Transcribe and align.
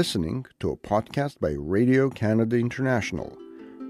listening 0.00 0.46
to 0.58 0.70
a 0.70 0.76
podcast 0.78 1.38
by 1.40 1.50
Radio 1.50 2.08
Canada 2.08 2.56
International. 2.56 3.36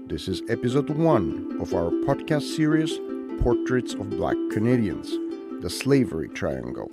This 0.07 0.27
is 0.27 0.41
episode 0.49 0.89
one 0.89 1.57
of 1.61 1.73
our 1.73 1.89
podcast 2.05 2.53
series, 2.53 2.99
Portraits 3.41 3.93
of 3.93 4.09
Black 4.09 4.35
Canadians 4.51 5.09
The 5.63 5.69
Slavery 5.69 6.27
Triangle. 6.27 6.91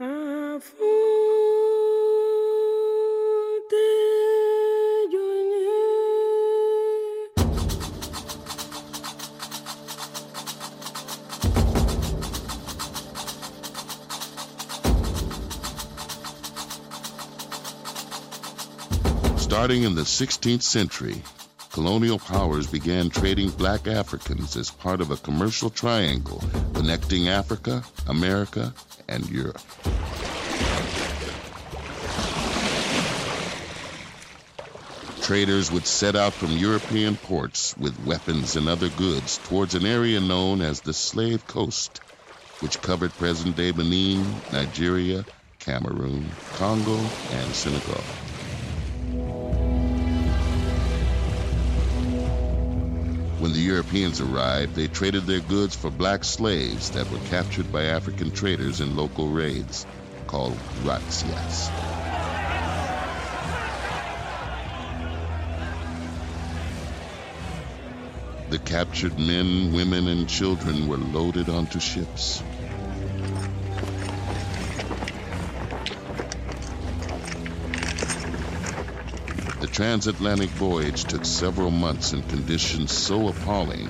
Ah, 0.00 0.58
Starting 19.48 19.84
in 19.84 19.94
the 19.94 20.02
16th 20.02 20.60
century, 20.60 21.22
colonial 21.72 22.18
powers 22.18 22.66
began 22.66 23.08
trading 23.08 23.48
black 23.48 23.86
Africans 23.86 24.58
as 24.58 24.70
part 24.70 25.00
of 25.00 25.10
a 25.10 25.16
commercial 25.16 25.70
triangle 25.70 26.44
connecting 26.74 27.28
Africa, 27.28 27.82
America, 28.06 28.74
and 29.08 29.26
Europe. 29.30 29.58
Traders 35.22 35.72
would 35.72 35.86
set 35.86 36.14
out 36.14 36.34
from 36.34 36.50
European 36.58 37.16
ports 37.16 37.74
with 37.78 37.98
weapons 38.04 38.54
and 38.54 38.68
other 38.68 38.90
goods 38.90 39.38
towards 39.44 39.74
an 39.74 39.86
area 39.86 40.20
known 40.20 40.60
as 40.60 40.82
the 40.82 40.92
Slave 40.92 41.46
Coast, 41.46 42.02
which 42.60 42.82
covered 42.82 43.14
present-day 43.14 43.70
Benin, 43.70 44.26
Nigeria, 44.52 45.24
Cameroon, 45.58 46.28
Congo, 46.52 46.98
and 47.32 47.54
Senegal. 47.54 48.04
When 53.48 53.54
the 53.54 53.62
Europeans 53.62 54.20
arrived, 54.20 54.74
they 54.74 54.88
traded 54.88 55.24
their 55.24 55.40
goods 55.40 55.74
for 55.74 55.90
black 55.90 56.22
slaves 56.22 56.90
that 56.90 57.10
were 57.10 57.16
captured 57.30 57.72
by 57.72 57.84
African 57.84 58.30
traders 58.30 58.82
in 58.82 58.94
local 58.94 59.26
raids 59.30 59.86
called 60.26 60.58
razzias. 60.84 61.70
The 68.50 68.58
captured 68.58 69.18
men, 69.18 69.72
women, 69.72 70.08
and 70.08 70.28
children 70.28 70.86
were 70.86 70.98
loaded 70.98 71.48
onto 71.48 71.80
ships. 71.80 72.42
The 79.60 79.66
transatlantic 79.66 80.50
voyage 80.50 81.02
took 81.02 81.24
several 81.24 81.72
months 81.72 82.12
in 82.12 82.22
conditions 82.22 82.92
so 82.92 83.26
appalling 83.26 83.88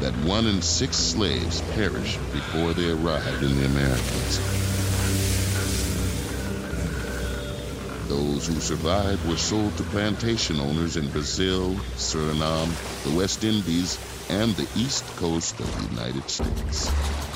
that 0.00 0.12
one 0.24 0.48
in 0.48 0.60
six 0.60 0.96
slaves 0.96 1.60
perished 1.74 2.18
before 2.32 2.74
they 2.74 2.90
arrived 2.90 3.42
in 3.44 3.56
the 3.56 3.66
Americas. 3.66 4.38
Those 8.08 8.48
who 8.48 8.54
survived 8.54 9.28
were 9.28 9.36
sold 9.36 9.76
to 9.76 9.84
plantation 9.84 10.58
owners 10.58 10.96
in 10.96 11.08
Brazil, 11.10 11.74
Suriname, 11.96 12.72
the 13.04 13.16
West 13.16 13.44
Indies, 13.44 13.98
and 14.28 14.56
the 14.56 14.68
east 14.76 15.04
coast 15.16 15.60
of 15.60 15.88
the 15.88 15.94
United 15.94 16.28
States. 16.28 17.35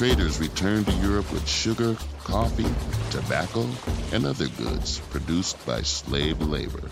Traders 0.00 0.40
returned 0.40 0.86
to 0.86 0.92
Europe 0.92 1.30
with 1.30 1.46
sugar, 1.46 1.94
coffee, 2.24 2.64
tobacco, 3.10 3.68
and 4.14 4.24
other 4.24 4.48
goods 4.48 4.98
produced 5.10 5.62
by 5.66 5.82
slave 5.82 6.40
labor. 6.40 6.88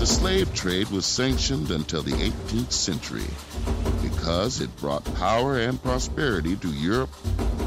The 0.00 0.04
slave 0.04 0.52
trade 0.52 0.88
was 0.88 1.06
sanctioned 1.06 1.70
until 1.70 2.02
the 2.02 2.10
18th 2.10 2.72
century 2.72 3.30
because 4.02 4.60
it 4.60 4.76
brought 4.78 5.04
power 5.14 5.60
and 5.60 5.80
prosperity 5.80 6.56
to 6.56 6.68
Europe 6.70 7.14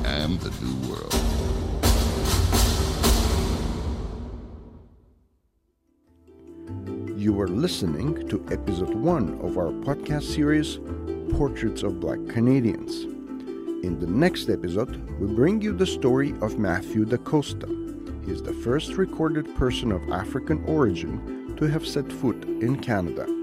and 0.03 0.37
the 0.41 0.51
New 0.65 0.89
World. 0.89 1.36
You 7.17 7.41
are 7.41 7.47
listening 7.47 8.29
to 8.29 8.45
episode 8.51 8.93
one 8.93 9.41
of 9.41 9.57
our 9.57 9.71
podcast 9.71 10.21
series, 10.21 10.77
Portraits 11.35 11.81
of 11.81 11.99
Black 11.99 12.19
Canadians. 12.27 13.05
In 13.83 13.97
the 13.99 14.05
next 14.05 14.51
episode, 14.51 15.03
we 15.19 15.33
bring 15.33 15.59
you 15.59 15.73
the 15.73 15.87
story 15.87 16.35
of 16.41 16.59
Matthew 16.59 17.05
da 17.05 17.17
Costa. 17.17 17.65
He 18.23 18.31
is 18.31 18.43
the 18.43 18.53
first 18.53 18.97
recorded 18.97 19.55
person 19.55 19.91
of 19.91 20.07
African 20.11 20.63
origin 20.65 21.55
to 21.57 21.65
have 21.65 21.87
set 21.87 22.13
foot 22.13 22.43
in 22.43 22.77
Canada. 22.77 23.36